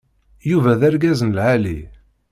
[0.49, 1.77] Yuba d argaz n lɛali.